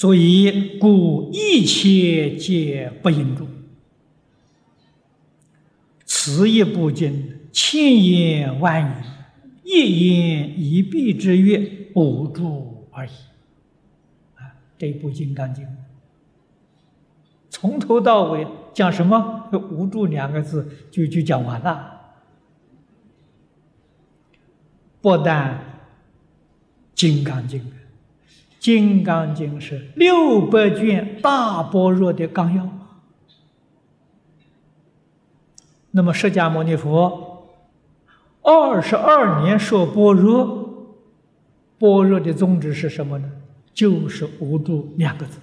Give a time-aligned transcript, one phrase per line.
[0.00, 3.46] 所以故一切皆不应住。
[6.06, 13.10] 此一部经，千言万语，一言一臂之曰无住而已。
[14.36, 15.66] 啊，这部《金刚经》
[17.50, 19.50] 从头到尾讲什么？
[19.52, 22.14] 无住两个字就就讲完了。
[25.02, 25.58] 不但
[26.94, 27.60] 《金刚经》，
[28.60, 32.68] 《金刚经》是六百卷大般若的纲要。
[35.90, 37.48] 那么，释迦牟尼佛
[38.42, 40.94] 二十二年说般若，
[41.78, 43.32] 般若的宗旨是什么呢？
[43.72, 45.38] 就是无住两个字，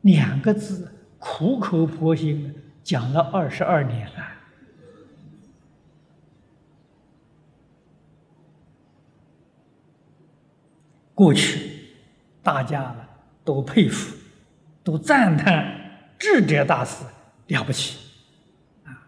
[0.00, 4.23] 两个字苦口婆心讲了二十二年了。
[11.14, 11.60] 过去，
[12.42, 12.96] 大家呢
[13.44, 14.16] 都佩服，
[14.82, 17.04] 都赞叹智者大师
[17.46, 17.98] 了不起，
[18.84, 19.06] 啊，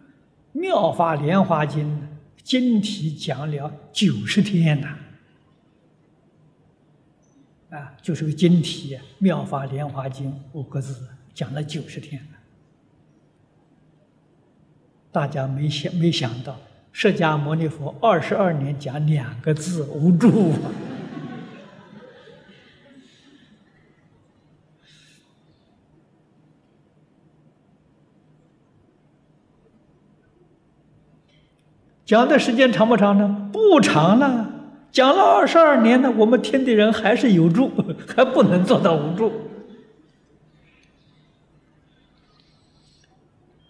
[0.59, 2.01] 《妙法莲华经》
[2.45, 4.97] 经题讲了九十天呐，
[7.71, 12.25] 啊，就是个经题《妙法莲华经》五个字讲了九十天
[15.11, 16.61] 大家没想没想到，
[16.93, 20.53] 释迦牟尼佛二十二年讲两个字无助。
[32.07, 33.51] 讲的时间长不长呢？
[33.53, 34.49] 不长了，
[34.93, 37.71] 讲了二十二年呢，我们听的人还是有助，
[38.17, 39.33] 还不能做到无助。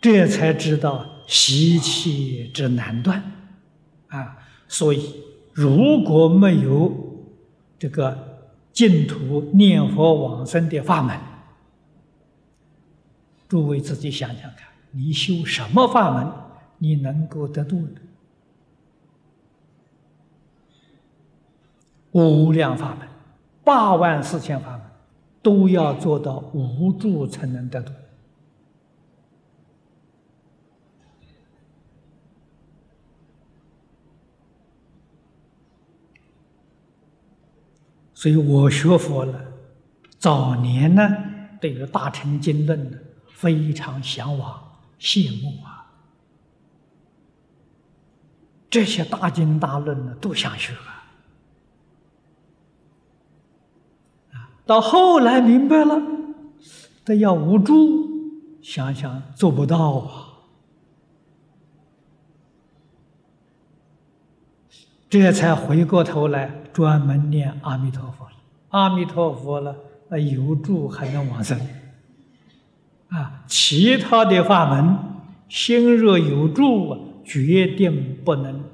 [0.02, 3.20] 这才知道习气之难断
[4.08, 4.36] 啊！
[4.68, 5.22] 所以，
[5.52, 7.24] 如果没有
[7.78, 11.18] 这个净土念佛往生的法门，
[13.48, 16.30] 诸位自己想想看，你修什么法门，
[16.78, 18.02] 你能够得度的？
[22.16, 23.06] 无量法门，
[23.62, 24.80] 八万四千法门，
[25.42, 27.92] 都要做到无助才能得度。
[38.14, 39.38] 所以我学佛了，
[40.18, 41.02] 早年呢，
[41.60, 42.96] 对于大乘经论呢，
[43.28, 44.58] 非常向往、
[44.98, 45.92] 羡慕啊，
[48.70, 50.72] 这些大经大论呢，都想学。
[50.72, 50.94] 啊
[54.66, 56.02] 到后来明白了，
[57.04, 58.08] 得要无助，
[58.60, 60.10] 想想做不到啊，
[65.08, 68.26] 这才回过头来专门念阿弥陀佛。
[68.70, 69.76] 阿弥陀佛了，
[70.08, 71.58] 那有助还能往生
[73.08, 73.44] 啊！
[73.46, 74.98] 其他的法门，
[75.48, 78.64] 心若有助，决定不能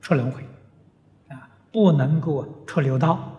[0.00, 0.42] 出轮回
[1.28, 3.31] 啊，不能够出六道。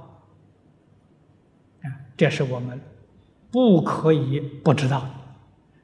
[2.15, 2.79] 这是我们
[3.51, 5.09] 不可以不知道的。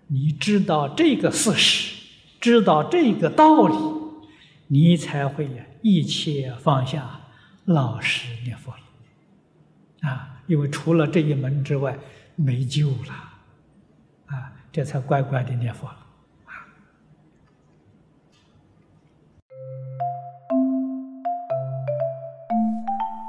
[0.08, 2.08] 你知道这个事实，
[2.40, 3.76] 知道这个道理，
[4.68, 5.50] 你才会
[5.82, 7.22] 一切放下，
[7.66, 10.10] 老实念佛了。
[10.10, 11.98] 啊，因为除了这一门之外，
[12.36, 13.14] 没救了。
[14.26, 15.96] 啊，这才乖乖的念佛了。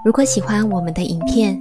[0.02, 1.60] 如果喜欢我们的影片，